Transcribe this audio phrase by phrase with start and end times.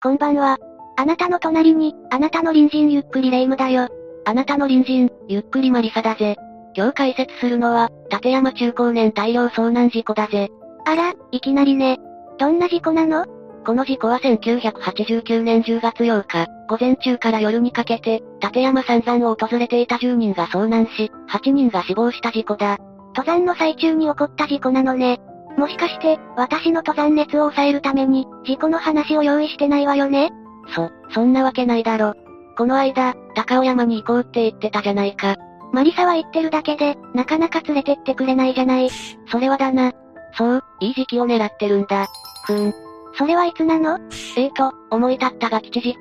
[0.00, 0.58] こんばんは。
[0.96, 3.88] あなたの隣に、あなたの隣人ゆっくりレ夢ムだよ。
[4.26, 6.36] あなたの隣人、ゆっくりマリサだぜ。
[6.76, 10.50] 今日解説するのは、立山中高年大量遭難事故だぜ。
[10.86, 11.98] あら、いきなりね。
[12.38, 13.26] どんな事故なの？
[13.66, 22.78] この事故は1989年10月8日、午前中から夜にかけて、立山山山を訪れていた10人が遭難し、8人が死亡した事故だ。
[23.16, 25.18] 登山の最中に起こった事故なのね。
[25.58, 30.30] もしかして、私の登山熱を抑えるために、事故の話を用意してないわよね？
[30.74, 32.14] そ、そんなわけないだろ。
[32.56, 35.36] この間、高尾山に行こうって言ってたじゃないか。
[35.72, 38.88] マリサは言ってるだけで、なかなか連れてってくれないじゃない。
[39.26, 39.92] それはだな。
[40.34, 42.06] そう、いい時期を狙ってるんだ。
[42.46, 42.72] ふん。
[43.14, 43.98] それはいつなの？
[44.36, 45.96] えーと、思い立ったが吉日。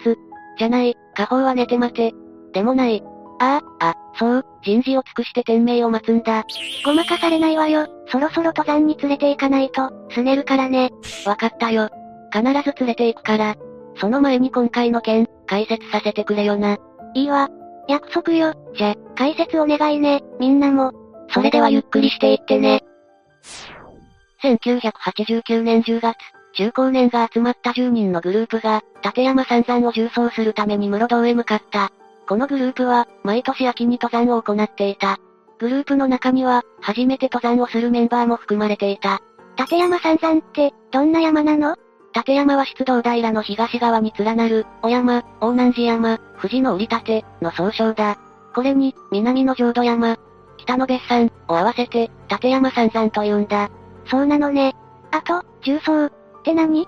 [0.59, 2.13] じゃない、下方は寝て待て。
[2.53, 3.03] でもない。
[3.39, 6.43] ああ、あ、そう、人事を尽くして天命を待つんだ。
[6.85, 7.87] ごまかされないわよ。
[8.07, 10.91] そろそろ登山に連れて行かないと、すねるからね。
[11.25, 11.89] わかったよ。
[12.31, 13.55] 必ず連れて行くから。
[13.99, 16.77] その前に今回の件、解説させてくれよな。
[17.13, 17.49] いいわ。
[17.87, 18.53] 約束よ。
[18.75, 20.91] じゃ、解説お願いね、みんなも。
[21.29, 22.83] それではゆっくりしていってね。
[24.43, 26.15] 1989年10月、
[26.53, 31.91] 中高年が集まった10人のグループが、立山山山を縦走するために室堂へ向かった。
[32.27, 35.17] このグループは、毎年秋に登山を行っていた。
[35.59, 39.21] グループの中には、初めて登山をするメンバーも含まれていた。
[39.57, 41.77] 立山山山って、どんな山なの？
[42.13, 48.17] 立山は出道平の東側に連なる、小山、大南寺山、富士の折り立て、の総称だ。
[48.53, 50.17] これに、南の浄土山、
[50.57, 53.69] 北の別山、を合わせて、立山山山と言うんだ。
[54.05, 54.75] そうなのね。
[55.11, 56.11] あと、重曹、っ
[56.43, 56.87] て何？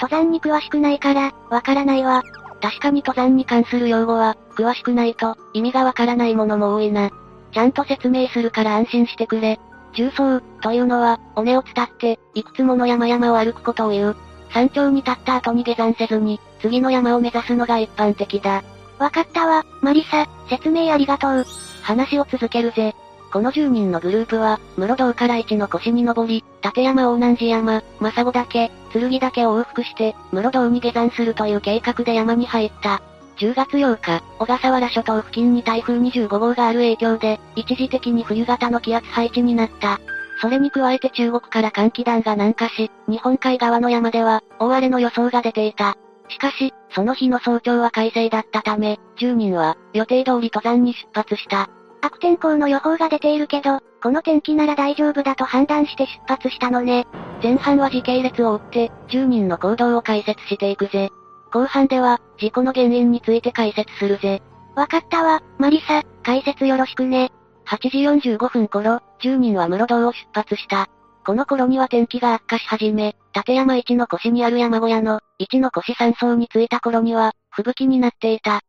[0.00, 2.22] 登山に詳しくないから、わからないわ。
[2.60, 7.10] 確かに登山に関する用語は、詳しくないと、意味がわからないものも多いな。
[7.52, 9.58] ちゃんと説明するから安心してくれ。
[9.94, 14.16] 重曹、というのは、尾根を伝って、いくつもの山々を歩くことを言う。
[14.52, 18.62] 山頂に立った後に下山せずに、次の山を目指すのが一般的だ。
[18.98, 21.44] わかったわ、マリサ、説明ありがとう。
[21.82, 22.94] 話を続けるぜ。
[23.32, 33.02] この10人のグループは、室堂から一の腰に登り、立山大南寺山、正子岳、剣岳を往復して、室堂に下山するという計画で山に入った。
[33.38, 40.00] 10月8日、小笠原諸島付近に台風25号がある影響で、一時的に冬型の気圧配置になった。
[40.40, 45.96] それに加えて中国から寒気団が南下し、日本海側の山では、大荒れの予想が出ていた。
[46.28, 51.70] しかし、その日の早朝は快晴だったため、10人は、予定通り登山に出発した。
[52.00, 57.06] 悪天候の予報が出ているけど、この天気なら大丈夫だと判断して出発したのね。
[57.42, 61.10] 前半は時系列を追って、10人の行動を解説していくぜ。
[61.52, 64.42] 後半では、事故の原因について解説するぜ。
[64.76, 67.32] わかったわ、マリサ、解説よろしくね。
[67.66, 67.76] 8
[68.20, 70.88] 時45分頃、10人は室堂を出発した。
[71.26, 78.60] この頃には天気が悪化し始め、立山一の腰にある山小屋の、一の腰山荘に着いた頃には、吹雪になっていた。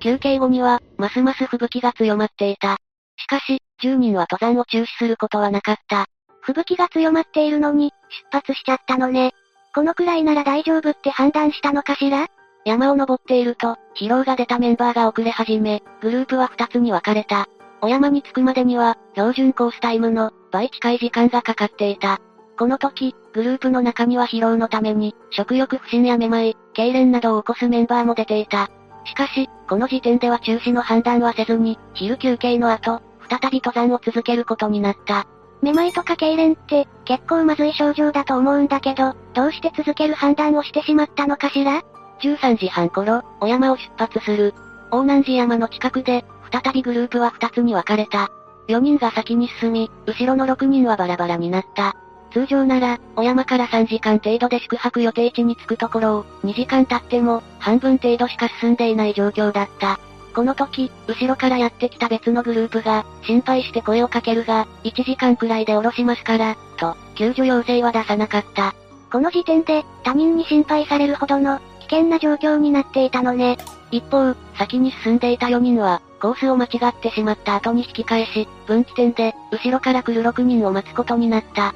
[0.00, 2.76] 休憩後には、ますます吹雪が強まっていた。
[3.16, 6.04] しかし、10人は登山を中止することはなかった。
[6.42, 7.90] 吹雪が強まっているのに、
[8.30, 9.32] 出発しちゃったのね。
[9.74, 12.26] このくらいなら大丈夫って判断したのかしら？
[12.66, 17.48] 山を登っていると、疲労が出たメンバーが遅れ始め、グループは2つに分かれた。
[17.80, 22.20] お山に着くまでには、標準コースタイムの倍近い時間がかかっていた。
[22.56, 28.70] この時、グループの中には疲労のために、食欲不振やめまい、痙攣などを起こすメンバーも出ていた。
[29.04, 35.26] しかし、この時点では中止の判断はせずに、昼休憩の後、再び登山を続けることになった。
[35.62, 41.82] めまいとか痙攣って、結構まずい症状だと思うんだけど、どうして続ける判断をしてしまったのかしら
[42.20, 44.54] ?13 時半頃、お山を出発する。
[44.90, 48.28] 大南寺山の近くで、再びグループは2つに分かれた。
[48.68, 51.96] 4人が先に進み、後ろの6人はバラバラになった。
[52.34, 60.00] 通常なら、お山から3時間程度で宿泊予定地に着くところを、2時間経っても、半分程度しか進んでいない状況だった。
[60.34, 68.74] この時、後ろからやってきた別のグループが、心配して声をかけるが、1時間くらいで降ろしますから、と、救助要請は出さなかった。
[69.12, 73.58] この時点で、他人に心配されるほどの、危険な状況になっていたのね。
[73.92, 81.72] 一方、先に進んでいた4人は、コースを間違ってしまった後に引き返し、分岐点で、後ろから来る6人を待つことになった。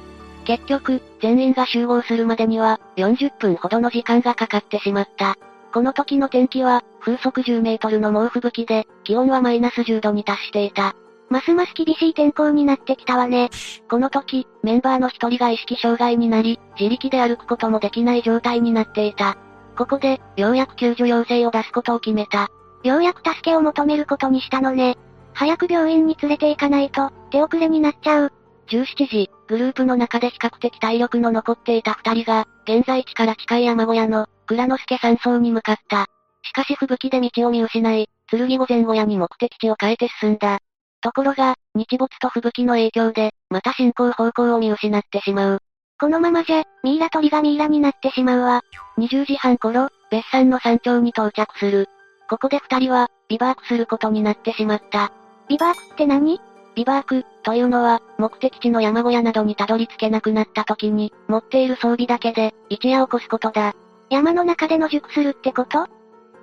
[0.49, 5.35] 結局、全員が集合するまでには、40分ほどの時間がかかってしまった。
[5.71, 10.95] この時の天気は、風速10メートルの猛吹雪で、気温はマイナス10度に達していた。
[11.29, 13.51] ますます厳しい天候になってきたわね。
[13.91, 19.37] この時、メンバーの一人が意識障害になり、自力で歩くこともできない状態になっていた。
[19.77, 22.49] ここで、ようやく救助要請を出すことを決めた。
[22.83, 24.97] ようやく助けを求めることにしたのね。
[25.33, 28.33] 早く病院に連れて行かないと、手遅れになっちゃう。
[28.69, 36.05] 17時、グループの中で比較的体力の残っていた二人が、現在地から近い山小屋の、倉之助山荘に向かった。
[36.43, 40.59] しかし吹雪で道を見失い、剣御前小屋に目的地を変えて進んだ。
[41.01, 45.59] ところが、日没と吹雪の影響で、また進行方向を見失ってしまう。
[45.99, 48.61] このままじゃ、ミイラ取りがミイラになってしまうわ。
[48.99, 51.87] 20時半頃、別山の山頂に到着する。
[52.29, 55.11] ここで二人は、ビバークすることになってしまった。
[55.47, 56.39] ビバークって何？
[56.79, 63.73] ビバーク、というのは、目的地の山小屋などにたどり着けなくなった時に、持っている装備だけで、一夜を越すことだ。
[64.09, 65.87] 山の中で野宿するってこと？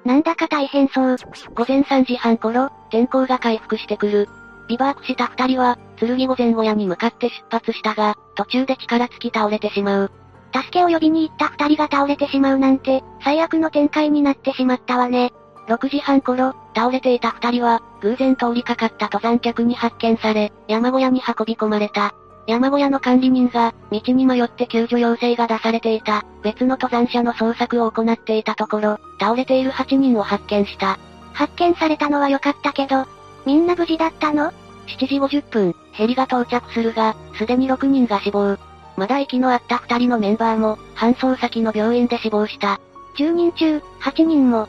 [0.05, 1.17] なんだか大変そう。
[1.55, 4.29] 午前3時半頃、天候が回復してくる。
[4.69, 10.11] ビバークした二人は、剣御前小屋に向かって出発したが、途中で力尽き倒れてしまう。
[10.53, 15.33] 助けを呼びに行った二人が倒れてしまうなんて、最悪の展開になってしまったわね。
[15.67, 22.15] 6時半頃、倒れていた二人は、偶然通りかかった登山客に発見され、山小屋に運び込まれた。
[22.47, 30.99] 山小屋の管理人が、道に迷って救助要請が出されていた、別の登山者の捜索を行っていたところ、倒れている8人を発見した。
[31.33, 33.05] 発見されたのは良かったけど、
[33.45, 34.53] みんな無事だったの
[34.87, 38.57] ?7 時50分、ヘリが到着するが、すでに6人が死亡。
[38.97, 42.81] まだ息のあった2人のメンバーも、搬送先の病院で死亡した。
[43.19, 44.69] 10人中、8人も。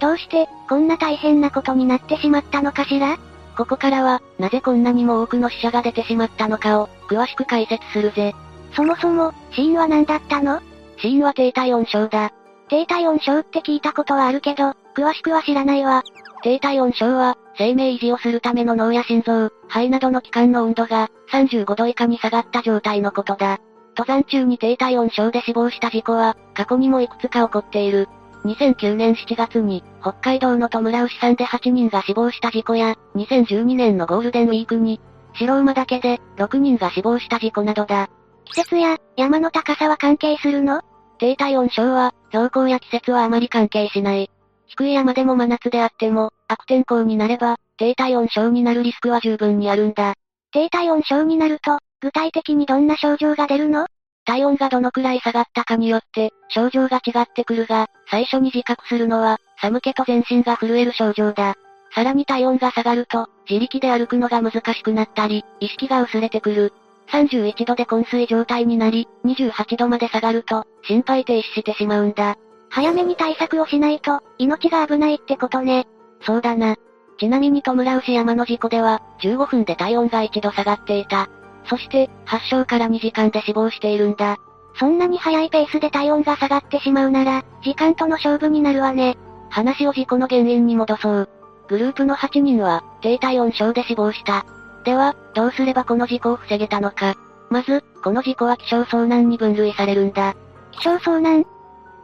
[0.00, 3.18] どうして、こんな大変なことになってしまったのかしら？
[3.56, 8.34] ここからは、なぜこんなにも多くの死者が出てしまったのかを、詳しく解説するぜ。
[8.74, 10.60] そもそも、死因は何だったの？
[10.98, 12.32] 死因は低体温症だ。
[12.68, 16.02] 低体温症って聞いたことはあるけど、詳しくは知らないわ。
[16.42, 23.58] 低体温症は、生命維持をするための脳や心臓、肺などの器官の温度が、35度以下に下がった状態のことだ。
[23.96, 28.08] 登山中に低体温症で死亡した事故は、過去にもいくつか起こっている。
[28.46, 35.00] 2009年7月に、北海道の戸村牛山で8人が死亡した事故や、2012年のゴールデンウィークに、
[35.32, 38.08] 白馬岳で、6人が死亡した事故などだ。
[38.44, 40.82] 季節や、山の高さは関係するの？
[41.18, 44.30] 低体温症は、標高や季節はあまり関係しない。
[44.66, 50.14] 低い山でも真夏であっても、悪天候になれば、低体温症になるリスクは十分にあるんだ。
[50.52, 53.86] 低体温症になると、具体的にどんな症状が出るの？
[54.26, 61.54] 体温がどのくらい下がったかによって、症状が違ってくるが、最初に自覚するのは、寒気と全身が震える症状だ。
[61.94, 66.72] さらに体温が下がると、自力で歩くのが難しくなったり、意識が薄れてくる。
[67.08, 72.36] 31度で昏睡状態になり、28度まで下がると、心肺停止してしまうんだ。
[72.68, 75.86] 早めに対策をしないと、命が危ないってことね。
[76.22, 76.76] そうだな。
[77.18, 81.28] ちなみに戸村牛山の事故では、15分で体温が一度下がっていた。
[81.68, 84.36] そして、発症から2時間で死亡しているんだ。
[84.78, 89.16] そんなに早いペースで体温が下がってしまうなら、時間との勝負になるわね。
[89.48, 91.28] 話を事故の原因に戻そう。
[91.68, 94.44] グループの8人は、低体温症で死亡した。
[94.84, 97.14] では、どうすればこの事故を防げたのか。
[97.50, 100.34] まず、この事故は気象遭難に分類されるんだ。
[100.72, 101.44] 気象遭難？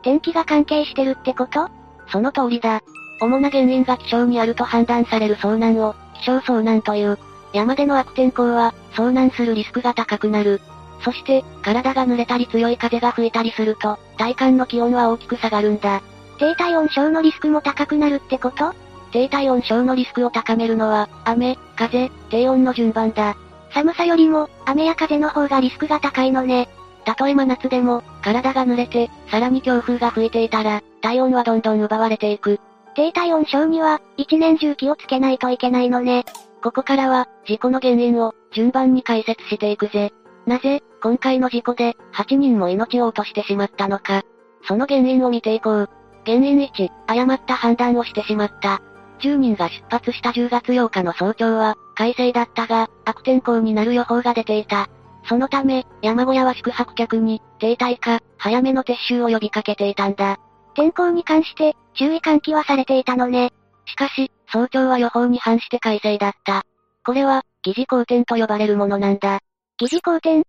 [0.03, 1.69] 天気が関係してるってこと？
[2.09, 2.81] その通りだ。
[3.21, 7.19] 主な原因が気象にあると判断される遭難を、気象遭難という。
[7.53, 10.61] 山での悪天候は、遭難するリスクが高くなる。
[11.05, 16.01] そして、体が濡れたり強い風が吹いたりすると、体感の気温は大きく下がるんだ。
[16.39, 18.73] 低体温症のリスクも高くなるってこと？
[19.13, 23.37] 低体温症のリスクを高めるのは、雨、風、低温の順番だ。
[23.75, 26.69] 寒さよりも、雨や風の方がリスクが高いのね。
[27.05, 32.61] たとえ真夏でも、体が濡れて、さらに強風が吹いていたら、体温はどんどん奪われていく。
[32.95, 36.25] 低体温症には、一年中気をつけないといけないのね。
[36.63, 40.13] ここからは、事故の原因を、順番に解説していくぜ。
[40.47, 44.23] なぜ、今回の事故で、8人も命を落としてしまったのか。
[44.67, 45.91] その原因を見ていこう。
[46.25, 48.81] 原因1、誤った判断をしてしまった。
[49.21, 54.89] 10人が出発した10月8日の早朝は、快晴だったが、悪天候になる予報が出ていた。
[55.29, 60.39] そのため、山小屋は宿泊客に、停滞か、早めの撤収を呼びかけていたんだ。
[60.75, 63.53] 天候に関して、注意喚起はされていたのね。
[63.87, 66.65] しかし、早朝は予報に反して快晴だった。
[67.07, 69.41] これは、疑似好転と呼ばれるものなんだ。
[69.79, 70.41] 疑似好転？
[70.41, 70.45] 聞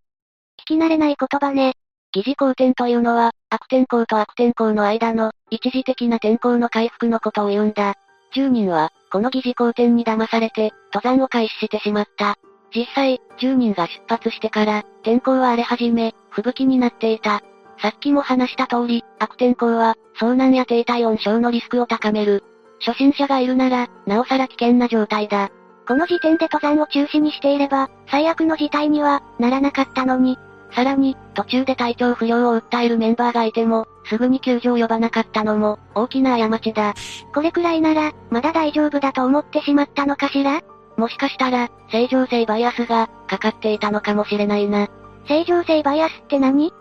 [0.65, 1.75] き慣れない言葉ね。
[2.11, 7.95] 疑似好転というのは、悪天候と悪天候の間の、一時的な天候の回復のことを言うんだ。
[8.35, 12.37] 10人は、この疑似好転に騙されて、登山を開始してしまった。
[12.75, 17.41] 実際、10人が出発してから、天候は荒れ始め、吹雪になっていた。
[17.81, 22.43] さっきも話した通り、悪天候は、遭難や低体温症のリスクを高める。
[22.79, 25.49] 初心者がいるなら、なおさら危険な状態だ。
[25.87, 30.37] この時点で登山を中止にしていれば、最悪の事態には、ならなかったのに。
[30.71, 36.93] さらに、途中で体調不良を訴えるメンバーがいても、すぐに救助を呼ばなかったのも、大きな過ちだ。
[37.33, 40.61] これくらいなら、まだ大丈夫だと思ってしまったのかしら？
[40.97, 44.87] もしかしたら、正常性バイアスが、かかっていたのかもしれないな。
[45.27, 46.73] 正常性バイアスって何？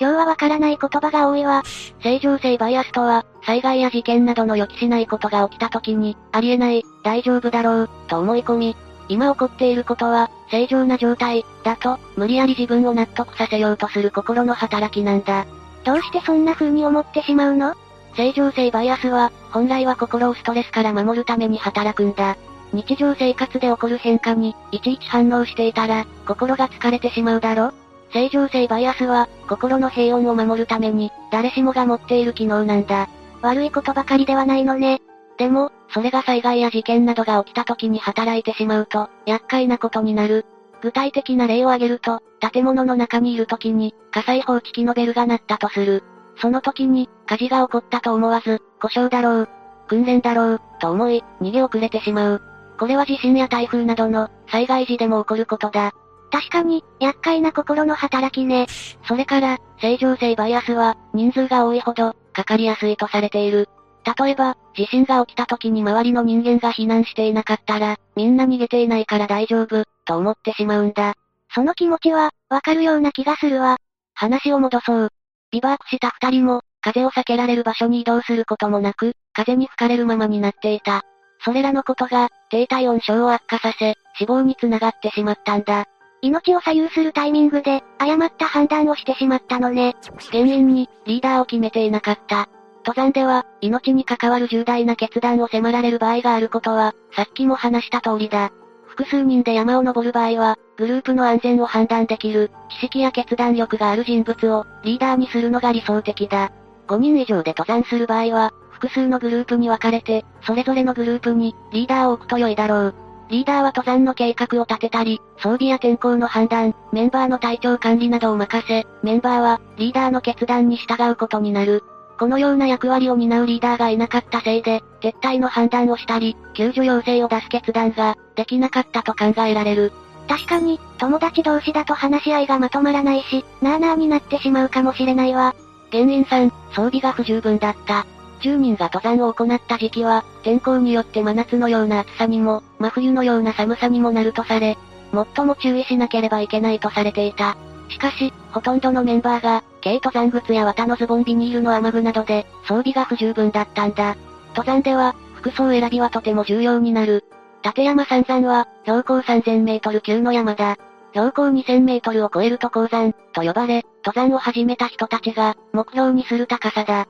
[0.00, 1.62] 今日はわからない言葉が多いわ。
[2.02, 8.76] 正常性バイアスとは、災害や事件などの予期しないことが起きた時に、ありえない、大丈夫だろう、と思い込み、
[9.08, 15.46] 今起こっていることは、正常な状態、だと、無理やり自分を納得させようとする心の働きなんだ。
[15.82, 17.74] どうしてそんな風に思ってしまうの？
[18.18, 22.36] 正常性バイアスは、本来は心をストレスから守るために働くんだ。
[22.74, 27.72] 日常生活で起こる変化に、いちいち反応していたら、心が疲れてしまうだろ
[28.12, 33.08] 正常性バイアスは、心の平穏を守るために、誰しもが持っている機能なんだ。
[33.42, 35.00] 悪いことばかりではないのね。
[35.36, 40.44] でも、それが災害や事件などが起きた時に働いてしまうと、厄介なことになる。
[40.80, 42.20] 具体的な例を挙げると、
[42.52, 46.04] 建物の中にいる時に、火災報知器のベルが鳴ったとする。
[46.40, 49.48] その時に、火事が起こったと思わず、故障だろう、
[49.88, 52.42] 訓練だろう、と思い、逃げ遅れてしまう。
[52.78, 55.92] これは地震や台風などの、災害時でも起こることだ。
[56.30, 58.66] 確かに、厄介な心の働きね。
[59.06, 63.68] それから、正常性バイアスは、人数が多いほど、かかりやすいとされている。
[64.16, 71.14] 例えば、地震が起きた時に周りの人間が避難していなかったら、みんな逃げていないから大丈夫、と思ってしまうんだ。
[71.52, 73.78] その気持ちは、わかるような気がするわ。
[74.14, 75.08] 話を戻そう。
[75.50, 81.02] ビバークした二人も、風を避けられる場所に移動することもなく、風に吹かれるままになっていた。
[81.44, 85.86] それらのことが、低体温症を悪化させ、死亡につながってしまったんだ。
[86.20, 89.96] 命を左右するタイミングで、誤った判断をしてしまったのね。
[90.30, 92.48] 原因に、リーダーを決めていなかった。
[92.84, 98.50] 登山では、命に関わる重大な決断を迫られる場合があることは、さっきも話した通りだ。
[98.86, 106.50] 複数人で山を登る場合は、グループの安全を判断できる、知識や決断力がある人物を、リーダーにするのが理想的だ。
[106.88, 112.94] 5人以上で登山する場合は、複数のグループに分かれて、それぞれのグループに、リーダーを置くと良いだろう。
[113.28, 121.84] リーダーは登山の計画を立てたり、装備や天候の判断、メンバーの体調管理などを任せ、メンバーは、リーダーの決断に従うことになる。
[122.18, 129.92] このような役割を担うリーダーがいなかったせいで、撤退の判断をしたり、救助要請を出す決断が、できなかったと考えられる。
[130.26, 135.54] 確かに、友達同士だと話し合いがまとまらないし、なーなーになってしまうかもしれないわ。
[135.90, 138.04] 原因3、装備が不十分だった。
[138.38, 144.76] 10人が登山を行った時期は、天候によって真夏のような暑さにも、真冬のような寒さにもなるとされ、
[145.12, 147.56] 最も注意しなければいけないとされていた。
[147.88, 154.16] しかし、ほとんどのメンバーが、軽登山靴や綿のズボンビニールの雨具などで、装備が不十分だったんだ。
[154.50, 157.24] 登山では、服装選びはとても重要になる。
[157.64, 160.76] 立山山山は、標高3000メートル級の山だ。
[161.12, 167.08] 標高2000メートルを超えると高山、と呼ばれ、登山を始めた人たちが、目標にする高さだ。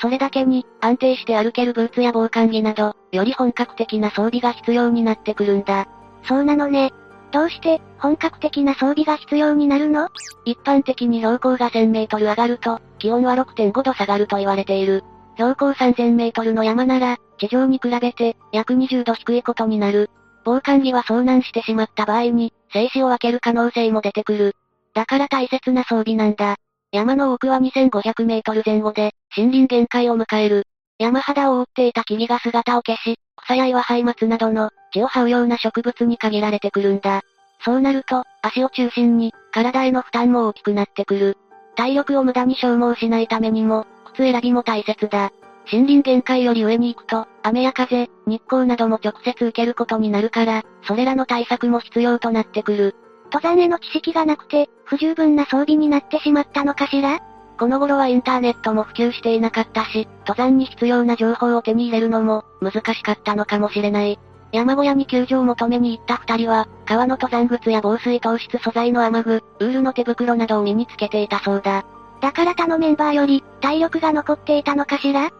[0.00, 5.86] それだけに、安定して歩けるブーツや防寒着など、より本格的な装備が必要になってくるんだ。
[6.24, 6.92] そうなのね。
[7.30, 10.08] どうして、本格的な装備が必要になるの？
[10.44, 15.04] 一般的に標高が1000メートル上がると、気温は6.5度下がると言われている。
[15.36, 20.10] 標高3000メートルの山なら、地上に比べて、約20度低いことになる。
[20.44, 24.54] 防寒着は遭難してしまった場合に、生死を分ける可能性も出てくる。
[24.94, 26.56] だから大切な装備なんだ。
[26.90, 30.64] 山の多くは2500メートル前後で、森林限界を迎える。
[30.98, 37.20] 山肌を覆っていた木々が姿を消し、草や岩灰松などの、血を這うような植物に限られてくるんだ。
[37.62, 41.36] そうなると、足を中心に、体への負担も大きくなってくる。
[41.76, 45.30] 体力を無駄に消耗しないためにも、靴選びも大切だ。
[45.70, 52.96] 森林限界より上に行くと、雨や風、日光なども直接受けることになるから、それらの対策も必要となってくる。
[53.32, 57.20] 登山への知識がなくて、不十分な装備になってしまったのかしら？
[57.58, 64.18] この頃はインターネットも普及していなかったし、登山に必要な情報を手に入れるのも、難しかったのかもしれない。
[64.52, 71.84] 山小屋に救助を求めに行った二人は、川の登山靴や防水糖質素材の雨具、ウールの手袋などを身につけていたそうだ。
[72.22, 75.30] だから他のメンバーより、体力が残っていたのかしら？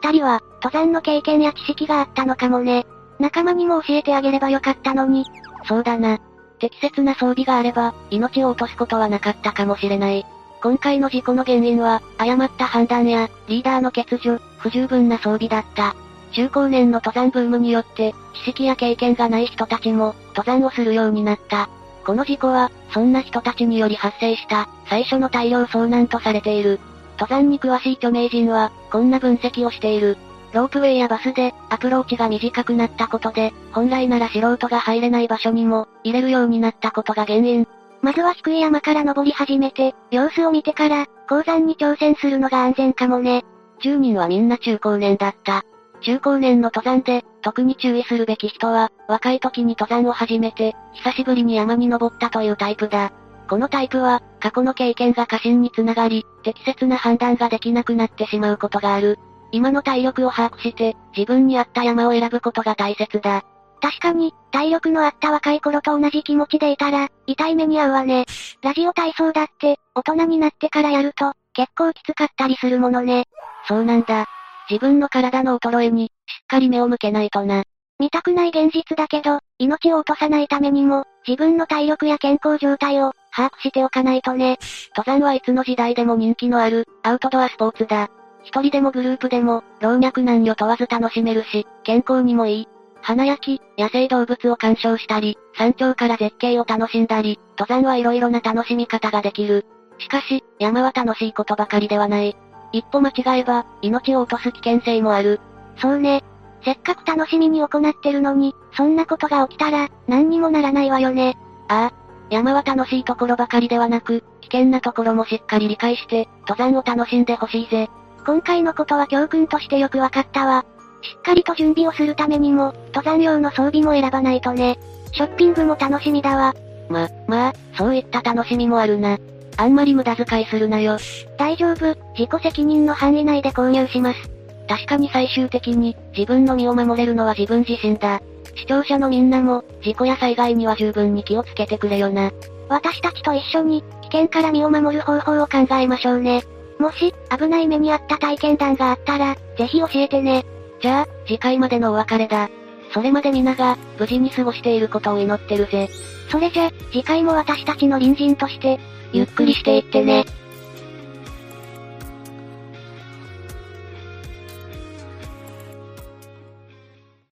[0.00, 2.86] 二人は、登山の経験や知識があったのかもね。
[3.18, 5.24] 仲間にも教えてあげればよかったのに。
[5.64, 6.18] そうだな。
[6.58, 10.26] 適切な装備があれば、命を落とすことはなかったかもしれない。
[10.60, 15.94] 今回の事故の原因は、誤った判断や、リーダーの欠如、不十分な装備だった。
[16.32, 21.68] 中高年の登山ブームによって、知識や経験がない人たちも、登山をするようになった。
[22.04, 26.80] この事故は、そんな人たちにより発生した、最初の大量遭難とされている。
[27.18, 30.16] 登山に詳しい著名人は、こんな分析をしている。
[30.52, 37.66] ロープウェイやバスで、アプローチが短くなったことで、本来なら素人が入れない場所にも、入れるようになったことが原因。
[38.00, 43.44] まずは低い山から登り始めて、様子を見てから、高山に挑戦するのが安全かもね。
[43.82, 45.64] 10人はみんな中高年だった。
[46.00, 53.12] 中高年の登山で、特に注意するべき人は、若い時に登山を始めて、久しぶりに山に登ったというタイプだ。
[53.48, 59.18] このタイプは、過去の経験が過信につながり、適切な判断ができなくなってしまうことがある。
[59.52, 63.44] 今の体力を把握して、自分に合った山を選ぶことが大切だ。
[63.80, 68.26] 確かに、体力のあった若い頃と同じ気持ちでいたら、痛い目に遭うわね。
[68.62, 73.24] ラジオ体操だって、大人になってからやると、結構きつかったりするものね。
[73.66, 74.26] そうなんだ。
[74.70, 76.10] 自分の体の衰えに、しっ
[76.46, 77.64] かり目を向けないとな。
[77.98, 84.58] 見たくない現実だけど、命を落とさないためにも、自分の体力や健康状態を、把握しておかないとね。
[84.96, 88.08] 登山はいつの時代でも人気のある、アウトドアスポーツだ。
[88.48, 92.68] 一人でもグループでも、老若男女問わず楽しめるし、健康にもいい。
[93.02, 99.66] 花焼き、野生動物を鑑賞したり、山頂から絶景を楽しんだり、登山はいろいろな楽しみ方ができる。
[99.98, 102.36] しかし、山は楽しいことばかりではない。
[102.72, 105.40] 一歩間違えば、命を落とす危険性もある。
[105.76, 106.24] そうね。
[106.64, 111.36] せっかく楽しみに行ってるのに、そんなことが起きたら、何にもならないわよね。
[111.68, 112.08] ああ。
[112.30, 117.90] 山は楽しいところばかりではなく、危険なところもしっかり理解して、登山を楽しんでほしいぜ。
[118.24, 120.64] 今回のことは教訓としてよくわかったわ。
[121.02, 124.78] しっかりと準備をするためにも、登山用の装備も選ばないとね。
[125.12, 126.54] ショッピングも楽しみだわ。
[126.88, 129.18] ま、まあ、そういった楽しみもあるな。
[129.56, 130.98] あんまり無駄遣いするなよ。
[131.36, 134.30] 大丈夫、自己責任の範囲内で購入します。
[134.68, 138.20] 確かに最終的に、自分の身を守れるのは自分自身だ。
[138.54, 142.30] 視聴者のみんなも、事故や災害には十分に気をつけてくれよな。
[142.68, 146.42] 私たちと一緒に、危険から身を守る方法を考えましょうね。
[146.78, 150.44] もし、危ない目にあった体験談があったら、ぜひ教えてね。
[150.80, 152.48] じゃあ、次回までのお別れだ。
[152.92, 155.88] それまで皆が、無事に過ごしていることを祈ってるぜ。
[156.30, 158.78] それじゃ、次回も私たちの隣人として、
[159.12, 160.24] ゆっくりしていってね。